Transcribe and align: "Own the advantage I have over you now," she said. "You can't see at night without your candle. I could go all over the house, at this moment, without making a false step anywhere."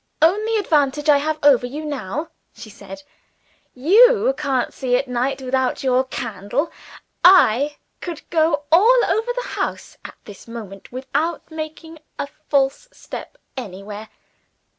"Own 0.19 0.43
the 0.45 0.55
advantage 0.55 1.09
I 1.09 1.19
have 1.19 1.37
over 1.43 1.67
you 1.67 1.85
now," 1.85 2.31
she 2.55 2.71
said. 2.71 3.03
"You 3.75 4.33
can't 4.35 4.73
see 4.73 4.95
at 4.95 5.07
night 5.07 5.43
without 5.43 5.83
your 5.83 6.05
candle. 6.05 6.71
I 7.23 7.77
could 7.99 8.27
go 8.31 8.63
all 8.71 9.05
over 9.05 9.31
the 9.33 9.49
house, 9.49 9.97
at 10.03 10.15
this 10.25 10.47
moment, 10.47 10.91
without 10.91 11.51
making 11.51 11.99
a 12.17 12.25
false 12.49 12.87
step 12.91 13.37
anywhere." 13.55 14.09